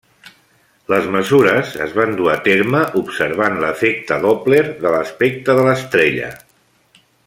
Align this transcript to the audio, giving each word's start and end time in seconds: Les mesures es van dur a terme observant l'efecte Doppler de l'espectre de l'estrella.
Les 0.93 1.09
mesures 1.15 1.75
es 1.87 1.93
van 1.99 2.15
dur 2.21 2.31
a 2.35 2.39
terme 2.47 2.81
observant 3.03 3.61
l'efecte 3.67 4.21
Doppler 4.27 4.65
de 4.87 4.97
l'espectre 4.99 5.61
de 5.61 5.71
l'estrella. 5.71 6.37